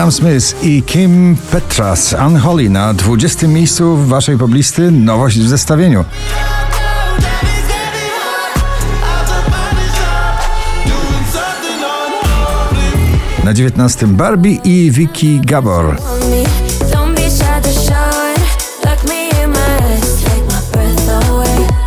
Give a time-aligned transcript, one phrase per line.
[0.00, 3.48] Sam Smith i Kim Petras Unholy na 20.
[3.48, 6.04] miejscu w waszej poblisty nowość w zestawieniu.
[13.44, 15.96] Na 19 Barbie i Vicky Gabor.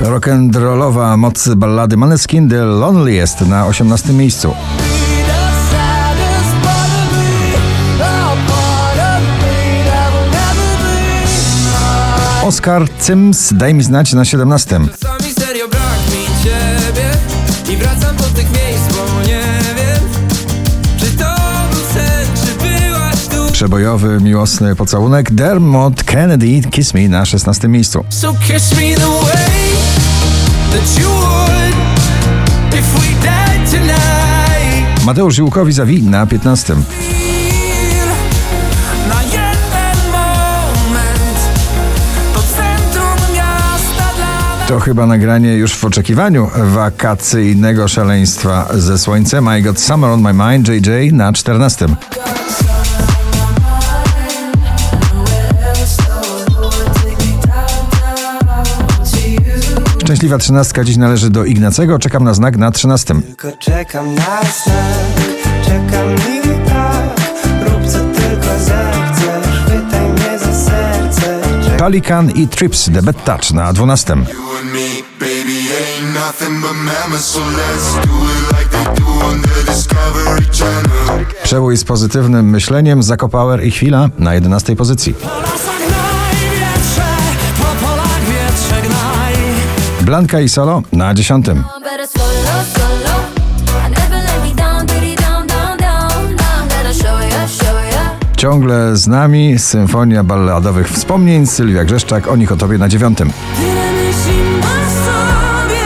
[0.00, 4.54] Rock'n'rollowa moc ballady Maneskin The Loneliest na 18 miejscu.
[12.52, 14.80] Oskar Cyms Daj mi znać na 17.
[15.00, 17.10] Czasami serio brak mi ciebie
[17.74, 19.42] I wracam do tych miejsc, bo nie
[19.76, 20.02] wiem
[20.98, 21.24] Czy to
[21.70, 28.04] był sen, czy byłaś tu Przebojowy, miłosny pocałunek Dermot Kennedy Kiss Me na 16 miejscu.
[28.08, 29.72] So kiss me the way
[30.72, 31.74] that you would
[32.74, 36.76] If we died tonight Mateusz Ziłkowi zawi na 15.
[44.72, 49.48] To chyba nagranie już w oczekiwaniu wakacyjnego szaleństwa ze słońcem.
[49.58, 51.86] I Got Summer on My Mind JJ na 14.
[60.04, 61.98] Szczęśliwa trzynastka dziś należy do Ignacego.
[61.98, 63.14] Czekam na znak na 13.
[63.14, 66.61] Tylko czekam na znak, czekam
[71.82, 74.08] Pelikan i Trips The Bad Touch na 12.
[74.08, 79.06] You and me, baby, ain't nothing but mammals, so let's do it like they do
[79.26, 81.26] on the Discovery Channel.
[81.42, 85.14] Przebój z pozytywnym myśleniem, Zakopower i Chwila na 11 pozycji.
[90.00, 91.46] Blanka i Solo na 10.
[98.42, 103.18] Ciągle z nami Symfonia Balladowych Wspomnień, Sylwia Grzeszczak, o nich o tobie na 9.
[103.18, 103.28] Tyle
[103.92, 105.82] myśli masz w sobie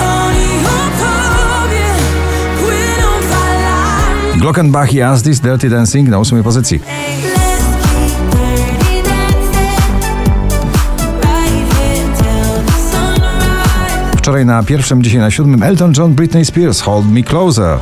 [0.00, 1.84] Oni o tobie
[2.60, 6.80] Płyną falami Glockenbach i Asdis Dirty Dancing na 8 pozycji.
[14.16, 17.78] Wczoraj na pierwszym, dzisiaj na siódmym Elton John, Britney Spears, Hold Me Closer.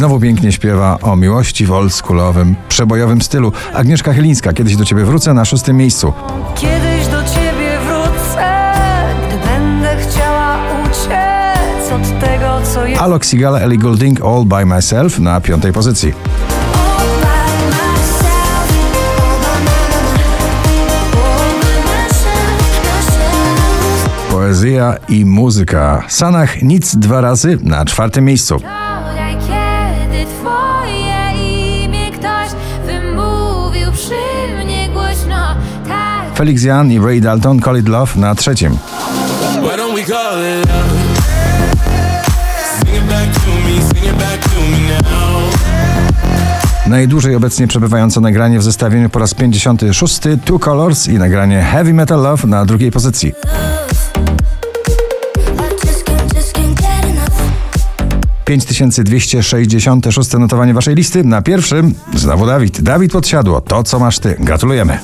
[0.00, 3.52] Znowu pięknie śpiewa o miłości w oldschoolowym, przebojowym stylu.
[3.74, 6.12] Agnieszka Chylińska, kiedyś do ciebie wrócę na szóstym miejscu.
[6.54, 8.72] Kiedyś do ciebie wrócę,
[9.28, 13.02] gdy będę chciała uciec od tego, co jest.
[13.02, 16.12] Alok Sigala, Ellie Goulding, All By Myself na piątej pozycji.
[24.30, 26.04] Poezja i muzyka.
[26.08, 28.60] Sanach nic dwa razy na czwartym miejscu.
[36.40, 38.76] Felix Jan i Ray Dalton, Call It Love na trzecim.
[46.86, 52.22] Najdłużej obecnie przebywające nagranie w zestawieniu po raz 56 Two Colors i nagranie Heavy Metal
[52.22, 53.32] Love na drugiej pozycji.
[53.42, 53.70] Enough.
[58.44, 61.24] 5266 notowanie waszej listy.
[61.24, 62.80] Na pierwszym znowu Dawid.
[62.80, 63.60] Dawid podsiadło.
[63.60, 64.36] To co masz ty.
[64.38, 64.98] Gratulujemy.